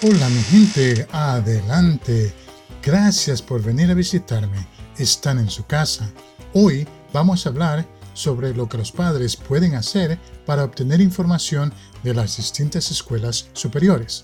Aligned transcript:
Hola 0.00 0.28
mi 0.28 0.40
gente, 0.42 1.08
adelante. 1.10 2.32
Gracias 2.84 3.42
por 3.42 3.60
venir 3.60 3.90
a 3.90 3.94
visitarme. 3.94 4.64
Están 4.96 5.40
en 5.40 5.50
su 5.50 5.66
casa. 5.66 6.08
Hoy 6.54 6.86
vamos 7.12 7.44
a 7.44 7.48
hablar 7.48 7.84
sobre 8.14 8.54
lo 8.54 8.68
que 8.68 8.78
los 8.78 8.92
padres 8.92 9.34
pueden 9.34 9.74
hacer 9.74 10.16
para 10.46 10.62
obtener 10.62 11.00
información 11.00 11.72
de 12.04 12.14
las 12.14 12.36
distintas 12.36 12.92
escuelas 12.92 13.48
superiores. 13.54 14.22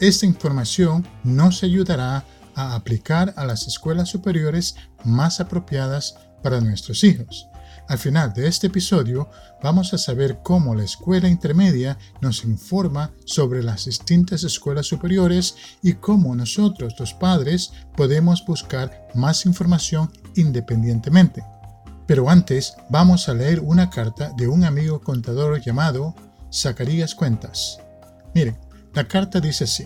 Esta 0.00 0.26
información 0.26 1.08
nos 1.24 1.62
ayudará 1.62 2.22
a 2.54 2.74
aplicar 2.74 3.32
a 3.38 3.46
las 3.46 3.66
escuelas 3.66 4.10
superiores 4.10 4.76
más 5.02 5.40
apropiadas 5.40 6.16
para 6.42 6.60
nuestros 6.60 7.02
hijos. 7.04 7.48
Al 7.88 7.98
final 7.98 8.32
de 8.32 8.48
este 8.48 8.66
episodio 8.66 9.30
vamos 9.62 9.94
a 9.94 9.98
saber 9.98 10.40
cómo 10.42 10.74
la 10.74 10.82
escuela 10.82 11.28
intermedia 11.28 11.96
nos 12.20 12.44
informa 12.44 13.12
sobre 13.24 13.62
las 13.62 13.84
distintas 13.84 14.42
escuelas 14.42 14.86
superiores 14.86 15.54
y 15.82 15.94
cómo 15.94 16.34
nosotros 16.34 16.94
los 16.98 17.14
padres 17.14 17.72
podemos 17.96 18.44
buscar 18.44 19.08
más 19.14 19.46
información 19.46 20.10
independientemente. 20.34 21.44
Pero 22.06 22.28
antes 22.28 22.74
vamos 22.90 23.28
a 23.28 23.34
leer 23.34 23.60
una 23.60 23.88
carta 23.88 24.32
de 24.36 24.48
un 24.48 24.64
amigo 24.64 25.00
contador 25.00 25.60
llamado 25.60 26.14
Zacarías 26.52 27.14
Cuentas. 27.14 27.78
Miren, 28.34 28.58
la 28.94 29.06
carta 29.06 29.40
dice 29.40 29.64
así. 29.64 29.84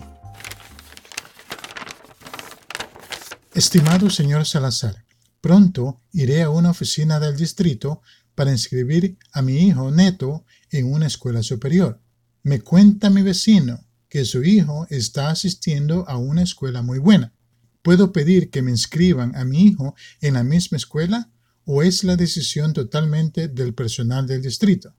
Estimado 3.53 4.09
señor 4.09 4.45
Salazar, 4.45 5.03
Pronto 5.41 5.99
iré 6.13 6.43
a 6.43 6.51
una 6.51 6.69
oficina 6.69 7.19
del 7.19 7.35
distrito 7.35 8.01
para 8.35 8.51
inscribir 8.51 9.17
a 9.33 9.41
mi 9.41 9.57
hijo 9.57 9.91
Neto 9.91 10.45
en 10.69 10.91
una 10.91 11.07
escuela 11.07 11.41
superior. 11.41 11.99
Me 12.43 12.61
cuenta 12.61 13.09
mi 13.09 13.23
vecino 13.23 13.85
que 14.07 14.23
su 14.25 14.43
hijo 14.43 14.85
está 14.89 15.29
asistiendo 15.29 16.07
a 16.07 16.17
una 16.17 16.43
escuela 16.43 16.83
muy 16.83 16.99
buena. 16.99 17.33
¿Puedo 17.81 18.11
pedir 18.11 18.51
que 18.51 18.61
me 18.61 18.69
inscriban 18.69 19.35
a 19.35 19.43
mi 19.43 19.63
hijo 19.63 19.95
en 20.21 20.35
la 20.35 20.43
misma 20.43 20.77
escuela 20.77 21.31
o 21.65 21.81
es 21.81 22.03
la 22.03 22.15
decisión 22.15 22.73
totalmente 22.73 23.47
del 23.47 23.73
personal 23.73 24.27
del 24.27 24.43
distrito? 24.43 24.95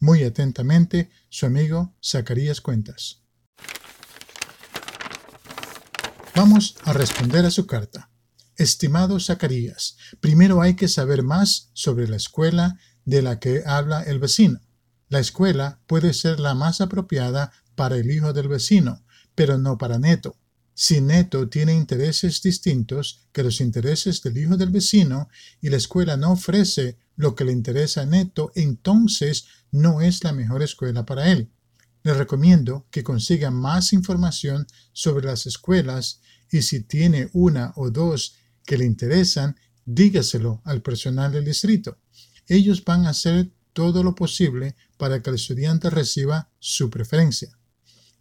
Muy 0.00 0.22
atentamente, 0.22 1.10
su 1.28 1.44
amigo 1.44 1.94
Zacarías 2.02 2.60
Cuentas. 2.62 3.22
Vamos 6.34 6.76
a 6.84 6.92
responder 6.92 7.44
a 7.44 7.50
su 7.50 7.66
carta. 7.66 8.10
Estimado 8.58 9.20
Zacarías, 9.20 9.96
primero 10.18 10.60
hay 10.60 10.74
que 10.74 10.88
saber 10.88 11.22
más 11.22 11.70
sobre 11.74 12.08
la 12.08 12.16
escuela 12.16 12.76
de 13.04 13.22
la 13.22 13.38
que 13.38 13.62
habla 13.64 14.02
el 14.02 14.18
vecino. 14.18 14.60
La 15.08 15.20
escuela 15.20 15.80
puede 15.86 16.12
ser 16.12 16.40
la 16.40 16.54
más 16.54 16.80
apropiada 16.80 17.52
para 17.76 17.96
el 17.96 18.10
hijo 18.10 18.32
del 18.32 18.48
vecino, 18.48 19.04
pero 19.36 19.58
no 19.58 19.78
para 19.78 20.00
Neto. 20.00 20.36
Si 20.74 21.00
Neto 21.00 21.48
tiene 21.48 21.72
intereses 21.72 22.42
distintos 22.42 23.28
que 23.30 23.44
los 23.44 23.60
intereses 23.60 24.24
del 24.24 24.36
hijo 24.36 24.56
del 24.56 24.70
vecino 24.70 25.28
y 25.60 25.68
la 25.68 25.76
escuela 25.76 26.16
no 26.16 26.32
ofrece 26.32 26.98
lo 27.14 27.36
que 27.36 27.44
le 27.44 27.52
interesa 27.52 28.02
a 28.02 28.06
Neto, 28.06 28.50
entonces 28.56 29.46
no 29.70 30.00
es 30.00 30.24
la 30.24 30.32
mejor 30.32 30.64
escuela 30.64 31.06
para 31.06 31.30
él. 31.30 31.52
Le 32.02 32.12
recomiendo 32.12 32.88
que 32.90 33.04
consiga 33.04 33.52
más 33.52 33.92
información 33.92 34.66
sobre 34.92 35.26
las 35.26 35.46
escuelas 35.46 36.22
y 36.50 36.62
si 36.62 36.80
tiene 36.80 37.30
una 37.32 37.72
o 37.76 37.90
dos 37.90 38.34
que 38.68 38.76
le 38.76 38.84
interesan, 38.84 39.56
dígaselo 39.86 40.60
al 40.66 40.82
personal 40.82 41.32
del 41.32 41.46
distrito. 41.46 41.96
Ellos 42.46 42.84
van 42.84 43.06
a 43.06 43.10
hacer 43.10 43.50
todo 43.72 44.02
lo 44.02 44.14
posible 44.14 44.76
para 44.98 45.22
que 45.22 45.30
el 45.30 45.36
estudiante 45.36 45.88
reciba 45.88 46.50
su 46.58 46.90
preferencia. 46.90 47.48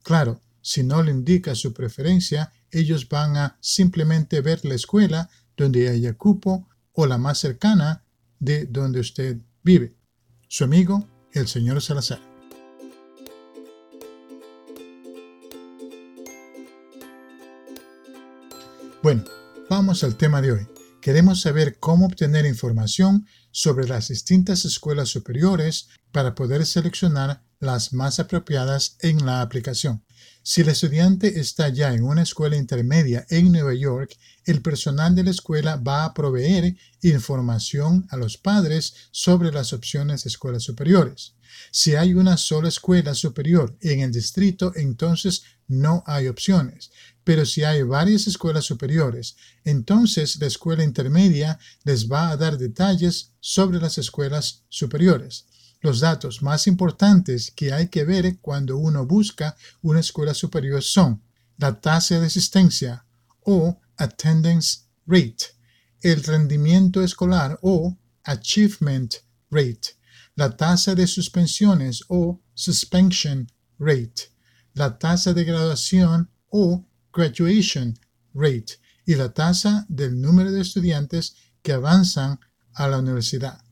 Claro, 0.03 0.39
si 0.61 0.83
no 0.83 1.03
le 1.03 1.11
indica 1.11 1.53
su 1.53 1.73
preferencia, 1.73 2.53
ellos 2.71 3.09
van 3.09 3.35
a 3.35 3.57
simplemente 3.59 4.39
ver 4.39 4.63
la 4.63 4.75
escuela 4.75 5.29
donde 5.57 5.89
haya 5.89 6.13
cupo 6.13 6.69
o 6.93 7.05
la 7.05 7.17
más 7.17 7.39
cercana 7.39 8.05
de 8.39 8.67
donde 8.67 9.01
usted 9.01 9.37
vive. 9.63 9.95
Su 10.47 10.63
amigo, 10.63 11.05
el 11.33 11.49
señor 11.49 11.81
Salazar. 11.81 12.26
Vamos 19.79 20.03
al 20.03 20.15
tema 20.15 20.41
de 20.41 20.53
hoy. 20.53 20.67
Queremos 21.01 21.41
saber 21.41 21.77
cómo 21.77 22.07
obtener 22.07 22.47
información 22.47 23.27
sobre 23.51 23.87
las 23.87 24.07
distintas 24.07 24.65
escuelas 24.65 25.09
superiores 25.09 25.89
para 26.11 26.33
poder 26.33 26.65
seleccionar 26.65 27.43
las 27.59 27.93
más 27.93 28.19
apropiadas 28.19 28.97
en 29.01 29.23
la 29.23 29.41
aplicación. 29.41 30.03
Si 30.43 30.61
el 30.61 30.69
estudiante 30.69 31.39
está 31.39 31.69
ya 31.69 31.93
en 31.93 32.03
una 32.03 32.21
escuela 32.21 32.55
intermedia 32.55 33.25
en 33.29 33.51
Nueva 33.51 33.73
York, 33.73 34.15
el 34.45 34.61
personal 34.61 35.13
de 35.13 35.23
la 35.23 35.31
escuela 35.31 35.75
va 35.75 36.05
a 36.05 36.13
proveer 36.13 36.75
información 37.01 38.07
a 38.09 38.17
los 38.17 38.37
padres 38.37 39.09
sobre 39.11 39.51
las 39.51 39.73
opciones 39.73 40.23
de 40.23 40.29
escuelas 40.29 40.63
superiores. 40.63 41.33
Si 41.71 41.95
hay 41.95 42.13
una 42.13 42.37
sola 42.37 42.69
escuela 42.69 43.13
superior 43.13 43.77
en 43.81 43.99
el 43.99 44.11
distrito, 44.11 44.71
entonces 44.75 45.43
no 45.67 46.03
hay 46.05 46.27
opciones. 46.27 46.91
Pero 47.23 47.45
si 47.45 47.63
hay 47.63 47.83
varias 47.83 48.25
escuelas 48.27 48.63
superiores, 48.63 49.35
entonces 49.65 50.39
la 50.39 50.47
escuela 50.47 50.83
intermedia 50.83 51.59
les 51.83 52.09
va 52.09 52.29
a 52.29 52.37
dar 52.37 52.57
detalles 52.57 53.33
sobre 53.41 53.79
las 53.79 53.97
escuelas 53.97 54.63
superiores. 54.69 55.45
Los 55.81 55.99
datos 55.99 56.41
más 56.41 56.67
importantes 56.67 57.51
que 57.51 57.71
hay 57.71 57.87
que 57.89 58.03
ver 58.03 58.39
cuando 58.39 58.77
uno 58.77 59.05
busca 59.05 59.55
una 59.81 59.99
escuela 59.99 60.33
superior 60.33 60.81
son 60.81 61.21
la 61.57 61.79
tasa 61.79 62.19
de 62.19 62.25
asistencia 62.25 63.05
o 63.41 63.79
attendance 63.97 64.79
rate, 65.05 65.45
el 66.01 66.23
rendimiento 66.23 67.01
escolar 67.01 67.57
o 67.61 67.97
achievement 68.23 69.15
rate, 69.49 69.97
la 70.35 70.55
tasa 70.55 70.95
de 70.95 71.07
suspensiones 71.07 72.03
o 72.09 72.41
suspension 72.53 73.47
rate, 73.79 74.31
la 74.73 74.97
tasa 74.97 75.33
de 75.33 75.43
graduación 75.43 76.29
o 76.49 76.85
graduation 77.13 77.97
rate 78.33 78.79
y 79.05 79.15
la 79.15 79.33
tasa 79.33 79.85
del 79.89 80.19
número 80.21 80.51
de 80.51 80.61
estudiantes 80.61 81.35
que 81.61 81.73
avanzan 81.73 82.39
a 82.73 82.87
la 82.87 82.99
universidad 82.99 83.63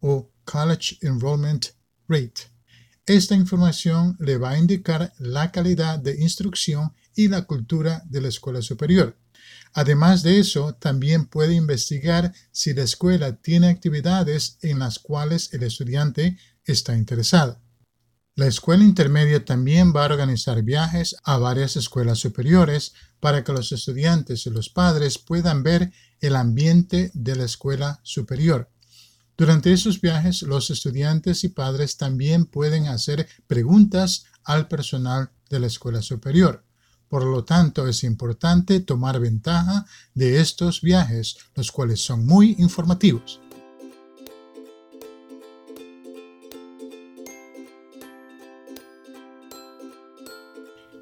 o 0.00 0.29
college 0.50 0.98
enrollment 1.02 1.66
rate. 2.08 2.50
Esta 3.06 3.34
información 3.34 4.16
le 4.18 4.36
va 4.36 4.50
a 4.50 4.58
indicar 4.58 5.12
la 5.18 5.52
calidad 5.52 5.98
de 5.98 6.20
instrucción 6.20 6.92
y 7.14 7.28
la 7.28 7.42
cultura 7.42 8.02
de 8.08 8.20
la 8.20 8.28
escuela 8.28 8.62
superior. 8.62 9.16
Además 9.72 10.22
de 10.22 10.40
eso, 10.40 10.74
también 10.74 11.26
puede 11.26 11.54
investigar 11.54 12.32
si 12.50 12.74
la 12.74 12.82
escuela 12.82 13.36
tiene 13.36 13.68
actividades 13.68 14.58
en 14.62 14.80
las 14.80 14.98
cuales 14.98 15.52
el 15.54 15.62
estudiante 15.62 16.36
está 16.64 16.96
interesado. 16.96 17.60
La 18.34 18.46
escuela 18.46 18.84
intermedia 18.84 19.44
también 19.44 19.92
va 19.94 20.02
a 20.02 20.08
organizar 20.08 20.62
viajes 20.62 21.16
a 21.24 21.38
varias 21.38 21.76
escuelas 21.76 22.18
superiores 22.18 22.94
para 23.20 23.44
que 23.44 23.52
los 23.52 23.70
estudiantes 23.70 24.46
y 24.46 24.50
los 24.50 24.68
padres 24.68 25.18
puedan 25.18 25.62
ver 25.62 25.92
el 26.20 26.36
ambiente 26.36 27.10
de 27.14 27.36
la 27.36 27.44
escuela 27.44 28.00
superior. 28.02 28.70
Durante 29.40 29.72
esos 29.72 30.02
viajes, 30.02 30.42
los 30.42 30.68
estudiantes 30.68 31.44
y 31.44 31.48
padres 31.48 31.96
también 31.96 32.44
pueden 32.44 32.88
hacer 32.88 33.26
preguntas 33.46 34.26
al 34.44 34.68
personal 34.68 35.30
de 35.48 35.60
la 35.60 35.66
escuela 35.66 36.02
superior. 36.02 36.62
Por 37.08 37.24
lo 37.24 37.42
tanto, 37.42 37.88
es 37.88 38.04
importante 38.04 38.80
tomar 38.80 39.18
ventaja 39.18 39.86
de 40.12 40.42
estos 40.42 40.82
viajes, 40.82 41.38
los 41.54 41.72
cuales 41.72 42.00
son 42.00 42.26
muy 42.26 42.54
informativos. 42.58 43.40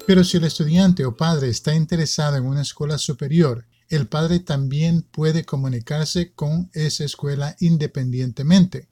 Pero 0.07 0.23
si 0.23 0.37
el 0.37 0.45
estudiante 0.45 1.03
o 1.03 1.13
padre 1.13 1.49
está 1.49 1.75
interesado 1.75 2.37
en 2.37 2.45
una 2.45 2.61
escuela 2.61 2.97
superior, 2.97 3.65
el 3.89 4.07
padre 4.07 4.39
también 4.39 5.01
puede 5.01 5.45
comunicarse 5.45 6.31
con 6.33 6.69
esa 6.73 7.03
escuela 7.03 7.55
independientemente. 7.59 8.87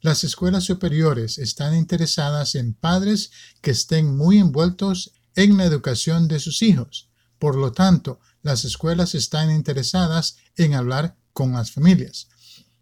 Las 0.00 0.22
escuelas 0.22 0.64
superiores 0.64 1.38
están 1.38 1.76
interesadas 1.76 2.54
en 2.54 2.74
padres 2.74 3.32
que 3.60 3.72
estén 3.72 4.16
muy 4.16 4.38
envueltos 4.38 5.12
en 5.34 5.56
la 5.56 5.64
educación 5.64 6.28
de 6.28 6.38
sus 6.38 6.62
hijos. 6.62 7.10
Por 7.38 7.56
lo 7.56 7.72
tanto, 7.72 8.20
las 8.42 8.64
escuelas 8.64 9.14
están 9.14 9.50
interesadas 9.50 10.36
en 10.56 10.74
hablar 10.74 11.16
con 11.32 11.52
las 11.52 11.72
familias. 11.72 12.28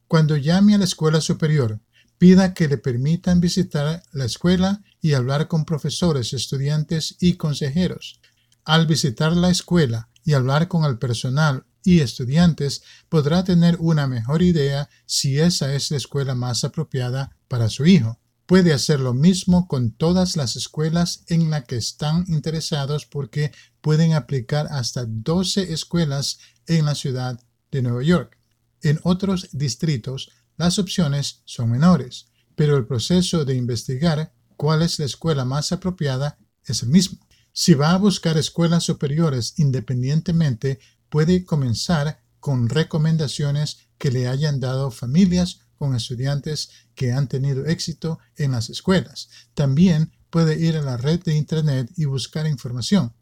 Cuando 0.06 0.36
llame 0.36 0.74
a 0.74 0.78
la 0.78 0.84
escuela 0.84 1.20
superior, 1.20 1.80
pida 2.18 2.54
que 2.54 2.68
le 2.68 2.78
permitan 2.78 3.40
visitar 3.40 4.02
la 4.12 4.24
escuela 4.26 4.82
y 5.00 5.14
hablar 5.14 5.48
con 5.48 5.64
profesores, 5.64 6.32
estudiantes 6.32 7.16
y 7.20 7.34
consejeros. 7.34 8.20
Al 8.64 8.86
visitar 8.86 9.36
la 9.36 9.50
escuela 9.50 10.08
y 10.24 10.32
hablar 10.32 10.68
con 10.68 10.84
el 10.84 10.98
personal 10.98 11.66
y 11.84 12.00
estudiantes, 12.00 12.82
podrá 13.10 13.44
tener 13.44 13.76
una 13.78 14.06
mejor 14.06 14.42
idea 14.42 14.88
si 15.04 15.38
esa 15.38 15.74
es 15.74 15.90
la 15.90 15.98
escuela 15.98 16.34
más 16.34 16.64
apropiada 16.64 17.36
para 17.46 17.68
su 17.68 17.84
hijo. 17.84 18.18
puede 18.46 18.74
hacer 18.74 19.00
lo 19.00 19.14
mismo 19.14 19.68
con 19.68 19.92
todas 19.92 20.36
las 20.36 20.54
escuelas 20.56 21.24
en 21.28 21.48
las 21.48 21.64
que 21.64 21.76
están 21.76 22.26
interesados 22.28 23.06
porque 23.06 23.52
pueden 23.80 24.12
aplicar 24.12 24.66
hasta 24.70 25.06
12 25.06 25.72
escuelas 25.72 26.40
en 26.66 26.84
la 26.84 26.94
ciudad 26.94 27.40
de 27.70 27.80
Nueva 27.80 28.02
York. 28.02 28.38
En 28.82 29.00
otros 29.02 29.48
distritos, 29.52 30.30
las 30.58 30.78
opciones 30.78 31.40
son 31.46 31.70
menores, 31.70 32.26
pero 32.54 32.76
el 32.76 32.86
proceso 32.86 33.46
de 33.46 33.56
investigar 33.56 34.34
cuál 34.56 34.82
es 34.82 34.98
la 34.98 35.06
escuela 35.06 35.46
más 35.46 35.72
apropiada 35.72 36.38
es 36.66 36.82
el 36.82 36.90
mismo. 36.90 37.18
Si 37.56 37.74
va 37.74 37.92
a 37.92 37.98
buscar 37.98 38.36
escuelas 38.36 38.82
superiores 38.82 39.54
independientemente, 39.58 40.80
puede 41.08 41.44
comenzar 41.44 42.20
con 42.40 42.68
recomendaciones 42.68 43.86
que 43.96 44.10
le 44.10 44.26
hayan 44.26 44.58
dado 44.58 44.90
familias 44.90 45.60
con 45.76 45.94
estudiantes 45.94 46.70
que 46.96 47.12
han 47.12 47.28
tenido 47.28 47.64
éxito 47.66 48.18
en 48.36 48.50
las 48.50 48.70
escuelas. 48.70 49.28
También 49.54 50.10
puede 50.30 50.58
ir 50.58 50.76
a 50.76 50.82
la 50.82 50.96
red 50.96 51.22
de 51.22 51.36
Internet 51.36 51.92
y 51.96 52.06
buscar 52.06 52.48
información. 52.48 53.14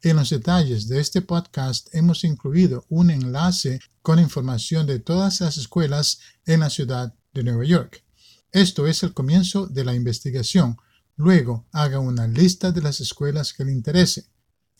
En 0.00 0.14
los 0.14 0.30
detalles 0.30 0.86
de 0.86 1.00
este 1.00 1.20
podcast 1.20 1.92
hemos 1.92 2.22
incluido 2.22 2.86
un 2.88 3.10
enlace 3.10 3.80
con 4.00 4.20
información 4.20 4.86
de 4.86 5.00
todas 5.00 5.40
las 5.40 5.56
escuelas 5.56 6.20
en 6.46 6.60
la 6.60 6.70
ciudad 6.70 7.14
de 7.34 7.42
Nueva 7.42 7.64
York. 7.64 8.04
Esto 8.52 8.86
es 8.86 9.02
el 9.02 9.12
comienzo 9.12 9.66
de 9.66 9.84
la 9.84 9.94
investigación. 9.96 10.76
Luego 11.16 11.66
haga 11.72 11.98
una 11.98 12.26
lista 12.26 12.72
de 12.72 12.82
las 12.82 13.00
escuelas 13.00 13.52
que 13.52 13.64
le 13.64 13.72
interese. 13.72 14.26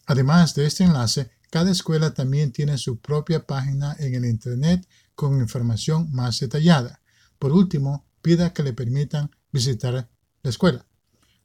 Además 0.07 0.55
de 0.55 0.67
este 0.67 0.85
enlace, 0.85 1.31
cada 1.51 1.71
escuela 1.71 2.15
también 2.15 2.53
tiene 2.53 2.79
su 2.79 2.99
propia 2.99 3.47
página 3.47 3.95
en 3.99 4.15
el 4.15 4.25
Internet 4.25 4.89
con 5.15 5.39
información 5.39 6.11
más 6.13 6.41
detallada. 6.41 7.01
Por 7.39 7.53
último, 7.53 8.07
pida 8.23 8.53
que 8.53 8.63
le 8.63 8.73
permitan 8.73 9.31
visitar 9.53 10.09
la 10.43 10.51
escuela. 10.51 10.87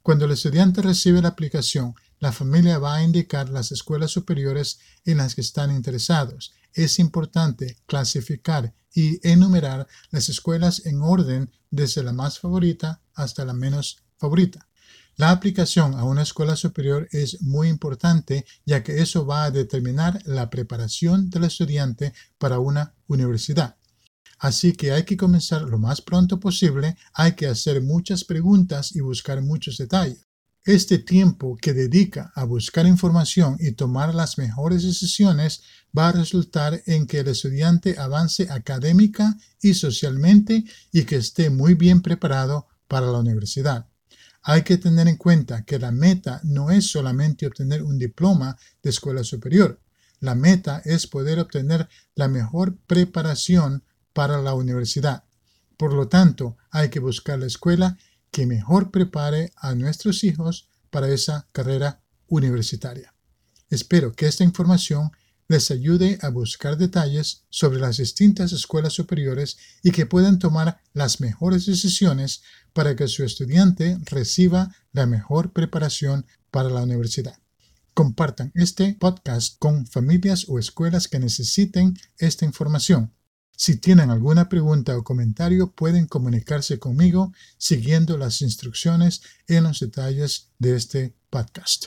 Cuando 0.02 0.24
el 0.24 0.30
estudiante 0.30 0.80
recibe 0.80 1.20
la 1.20 1.28
aplicación, 1.28 1.94
la 2.20 2.32
familia 2.32 2.78
va 2.78 2.96
a 2.96 3.02
indicar 3.02 3.50
las 3.50 3.70
escuelas 3.70 4.10
superiores 4.10 4.78
en 5.04 5.18
las 5.18 5.34
que 5.34 5.42
están 5.42 5.70
interesados. 5.70 6.54
Es 6.72 6.98
importante 6.98 7.76
clasificar 7.86 8.74
y 8.94 9.20
enumerar 9.28 9.86
las 10.10 10.28
escuelas 10.28 10.86
en 10.86 11.02
orden 11.02 11.50
desde 11.70 12.02
la 12.02 12.12
más 12.12 12.38
favorita 12.38 13.02
hasta 13.14 13.44
la 13.44 13.52
menos 13.52 13.98
favorita. 14.16 14.67
La 15.18 15.32
aplicación 15.32 15.94
a 15.94 16.04
una 16.04 16.22
escuela 16.22 16.54
superior 16.54 17.08
es 17.10 17.42
muy 17.42 17.66
importante 17.66 18.46
ya 18.64 18.84
que 18.84 19.02
eso 19.02 19.26
va 19.26 19.42
a 19.42 19.50
determinar 19.50 20.22
la 20.26 20.48
preparación 20.48 21.28
del 21.28 21.42
estudiante 21.42 22.12
para 22.38 22.60
una 22.60 22.94
universidad. 23.08 23.74
Así 24.38 24.74
que 24.74 24.92
hay 24.92 25.02
que 25.02 25.16
comenzar 25.16 25.62
lo 25.62 25.76
más 25.76 26.00
pronto 26.02 26.38
posible, 26.38 26.96
hay 27.14 27.32
que 27.32 27.48
hacer 27.48 27.82
muchas 27.82 28.22
preguntas 28.22 28.94
y 28.94 29.00
buscar 29.00 29.42
muchos 29.42 29.78
detalles. 29.78 30.24
Este 30.64 30.98
tiempo 30.98 31.58
que 31.60 31.74
dedica 31.74 32.30
a 32.36 32.44
buscar 32.44 32.86
información 32.86 33.56
y 33.58 33.72
tomar 33.72 34.14
las 34.14 34.38
mejores 34.38 34.84
decisiones 34.84 35.62
va 35.98 36.10
a 36.10 36.12
resultar 36.12 36.80
en 36.86 37.08
que 37.08 37.18
el 37.18 37.26
estudiante 37.26 37.98
avance 37.98 38.46
académica 38.52 39.36
y 39.60 39.74
socialmente 39.74 40.62
y 40.92 41.02
que 41.02 41.16
esté 41.16 41.50
muy 41.50 41.74
bien 41.74 42.02
preparado 42.02 42.68
para 42.86 43.10
la 43.10 43.18
universidad. 43.18 43.88
Hay 44.50 44.62
que 44.62 44.78
tener 44.78 45.08
en 45.08 45.18
cuenta 45.18 45.66
que 45.66 45.78
la 45.78 45.92
meta 45.92 46.40
no 46.42 46.70
es 46.70 46.90
solamente 46.90 47.46
obtener 47.46 47.82
un 47.82 47.98
diploma 47.98 48.56
de 48.82 48.88
escuela 48.88 49.22
superior. 49.22 49.78
La 50.20 50.34
meta 50.34 50.80
es 50.86 51.06
poder 51.06 51.38
obtener 51.38 51.86
la 52.14 52.28
mejor 52.28 52.78
preparación 52.86 53.84
para 54.14 54.40
la 54.40 54.54
universidad. 54.54 55.24
Por 55.76 55.92
lo 55.92 56.08
tanto, 56.08 56.56
hay 56.70 56.88
que 56.88 56.98
buscar 56.98 57.38
la 57.38 57.44
escuela 57.44 57.98
que 58.30 58.46
mejor 58.46 58.90
prepare 58.90 59.52
a 59.54 59.74
nuestros 59.74 60.24
hijos 60.24 60.70
para 60.88 61.10
esa 61.10 61.46
carrera 61.52 62.00
universitaria. 62.26 63.14
Espero 63.68 64.12
que 64.14 64.28
esta 64.28 64.44
información 64.44 65.10
les 65.48 65.70
ayude 65.70 66.18
a 66.22 66.28
buscar 66.28 66.76
detalles 66.76 67.44
sobre 67.48 67.80
las 67.80 67.96
distintas 67.96 68.52
escuelas 68.52 68.92
superiores 68.92 69.56
y 69.82 69.90
que 69.90 70.06
puedan 70.06 70.38
tomar 70.38 70.80
las 70.92 71.20
mejores 71.20 71.66
decisiones 71.66 72.42
para 72.72 72.94
que 72.94 73.08
su 73.08 73.24
estudiante 73.24 73.98
reciba 74.04 74.74
la 74.92 75.06
mejor 75.06 75.52
preparación 75.52 76.26
para 76.50 76.70
la 76.70 76.82
universidad. 76.82 77.38
Compartan 77.94 78.52
este 78.54 78.94
podcast 78.94 79.58
con 79.58 79.86
familias 79.86 80.46
o 80.48 80.58
escuelas 80.58 81.08
que 81.08 81.18
necesiten 81.18 81.98
esta 82.18 82.44
información 82.44 83.12
si 83.60 83.74
tienen 83.74 84.10
alguna 84.10 84.48
pregunta 84.48 84.96
o 84.96 85.02
comentario, 85.02 85.72
pueden 85.72 86.06
comunicarse 86.06 86.78
conmigo 86.78 87.32
siguiendo 87.56 88.16
las 88.16 88.40
instrucciones 88.40 89.20
en 89.48 89.64
los 89.64 89.80
detalles 89.80 90.52
de 90.60 90.76
este 90.76 91.16
podcast. 91.28 91.86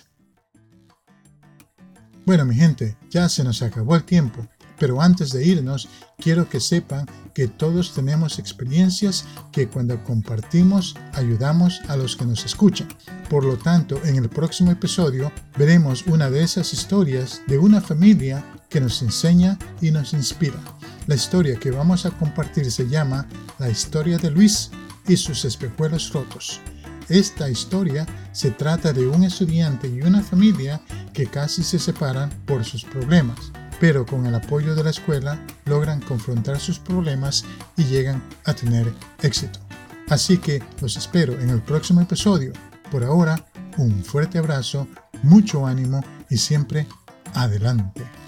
Bueno, 2.32 2.46
mi 2.46 2.56
gente, 2.56 2.96
ya 3.10 3.28
se 3.28 3.44
nos 3.44 3.62
acabó 3.62 3.94
el 3.94 4.06
tiempo, 4.06 4.48
pero 4.80 5.02
antes 5.02 5.34
de 5.34 5.46
irnos, 5.46 5.90
quiero 6.18 6.48
que 6.48 6.62
sepan 6.62 7.06
que 7.34 7.50
todos 7.50 7.94
tenemos 7.94 8.40
experiencias 8.40 9.26
que 9.52 9.68
cuando 9.68 10.02
compartimos 10.06 10.96
ayudamos 11.12 11.82
a 11.90 11.98
los 11.98 12.16
que 12.16 12.26
nos 12.26 12.46
escuchan. 12.46 12.88
Por 13.30 13.44
lo 13.44 13.58
tanto, 13.58 14.02
en 14.06 14.16
el 14.16 14.30
próximo 14.30 14.72
episodio 14.72 15.30
veremos 15.58 16.08
una 16.08 16.30
de 16.30 16.42
esas 16.42 16.72
historias 16.72 17.42
de 17.48 17.58
una 17.58 17.82
familia 17.82 18.46
que 18.70 18.80
nos 18.80 19.02
enseña 19.02 19.60
y 19.82 19.92
nos 19.92 20.14
inspira. 20.14 20.62
La 21.08 21.16
historia 21.16 21.60
que 21.60 21.72
vamos 21.72 22.06
a 22.06 22.12
compartir 22.12 22.72
se 22.72 22.88
llama 22.88 23.28
La 23.60 23.70
historia 23.70 24.18
de 24.18 24.32
Luis 24.32 24.72
y 25.06 25.18
sus 25.18 25.44
espejuelos 25.44 26.14
rotos. 26.14 26.62
Esta 27.10 27.50
historia 27.50 28.08
se 28.32 28.52
trata 28.52 28.94
de 28.94 29.08
un 29.08 29.24
estudiante 29.24 29.88
y 29.88 30.02
una 30.02 30.22
familia 30.22 30.82
que 31.14 31.28
casi 31.28 31.64
se 31.64 31.80
separan 31.80 32.30
por 32.46 32.64
sus 32.64 32.84
problemas, 32.84 33.52
pero 33.80 34.06
con 34.06 34.26
el 34.26 34.36
apoyo 34.36 34.76
de 34.76 34.84
la 34.84 34.92
escuela 34.92 35.44
logran 35.66 36.02
confrontar 36.02 36.60
sus 36.60 36.80
problemas 36.80 37.46
y 37.78 37.86
llegan 37.86 38.24
a 38.46 38.54
tener 38.54 38.94
éxito. 39.22 39.60
Así 40.10 40.38
que 40.38 40.62
los 40.82 40.98
espero 40.98 41.40
en 41.40 41.50
el 41.50 41.62
próximo 41.62 42.02
episodio. 42.02 42.54
Por 42.92 43.04
ahora, 43.04 43.46
un 43.78 44.04
fuerte 44.04 44.38
abrazo, 44.38 44.88
mucho 45.24 45.66
ánimo 45.66 46.04
y 46.30 46.38
siempre 46.38 46.88
adelante. 47.34 48.21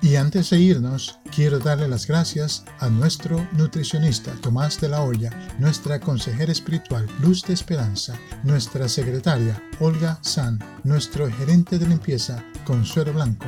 Y 0.00 0.14
antes 0.14 0.50
de 0.50 0.60
irnos, 0.60 1.18
quiero 1.34 1.58
darle 1.58 1.88
las 1.88 2.06
gracias 2.06 2.64
a 2.78 2.88
nuestro 2.88 3.46
nutricionista 3.52 4.32
Tomás 4.40 4.80
de 4.80 4.88
la 4.88 5.02
Hoya, 5.02 5.30
nuestra 5.58 5.98
consejera 5.98 6.52
espiritual 6.52 7.06
Luz 7.20 7.42
de 7.42 7.54
Esperanza, 7.54 8.14
nuestra 8.44 8.88
secretaria 8.88 9.60
Olga 9.80 10.18
San, 10.22 10.58
nuestro 10.84 11.28
gerente 11.28 11.78
de 11.78 11.88
limpieza 11.88 12.44
Consuelo 12.64 13.12
Blanco, 13.12 13.46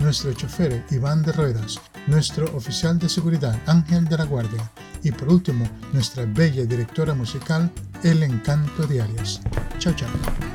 nuestro 0.00 0.32
chofer 0.32 0.84
Iván 0.90 1.22
de 1.22 1.32
Ruedas, 1.32 1.80
nuestro 2.08 2.46
oficial 2.56 2.98
de 2.98 3.08
seguridad 3.08 3.56
Ángel 3.66 4.04
de 4.06 4.18
la 4.18 4.24
Guardia 4.24 4.72
y 5.04 5.12
por 5.12 5.28
último 5.28 5.68
nuestra 5.92 6.26
bella 6.26 6.64
directora 6.64 7.14
musical 7.14 7.70
El 8.02 8.24
Encanto 8.24 8.88
de 8.88 9.02
Arias. 9.02 9.40
Chao, 9.78 9.94
chao. 9.94 10.51